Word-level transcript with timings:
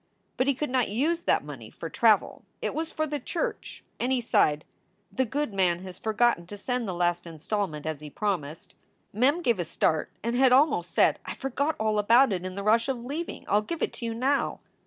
But 0.35 0.47
he 0.47 0.55
could 0.55 0.71
not 0.71 0.89
use 0.89 1.21
that 1.21 1.43
money 1.43 1.69
for 1.69 1.87
travel; 1.87 2.41
it 2.59 2.73
was 2.73 2.91
for 2.91 3.05
the 3.05 3.19
church, 3.19 3.83
and 3.99 4.11
he 4.11 4.19
sighed, 4.19 4.65
"The 5.11 5.25
good 5.25 5.53
man 5.53 5.83
has 5.83 5.99
forgotten 5.99 6.47
to 6.47 6.57
send 6.57 6.87
the 6.87 6.93
last 6.95 7.27
installment 7.27 7.85
as 7.85 7.99
he 7.99 8.09
promised." 8.09 8.73
Mem 9.13 9.43
gave 9.43 9.59
a 9.59 9.63
start 9.63 10.09
and 10.23 10.35
had 10.35 10.51
almost 10.51 10.89
said: 10.89 11.19
"I 11.23 11.35
forgot 11.35 11.75
all 11.79 11.99
about 11.99 12.33
it 12.33 12.43
in 12.43 12.55
the 12.55 12.63
rush 12.63 12.89
of 12.89 13.05
leaving. 13.05 13.47
I 13.47 13.57
ll 13.57 13.61
give 13.61 13.83
it 13.83 13.93
to 13.93 14.05
you 14.07 14.15
now." 14.15 14.59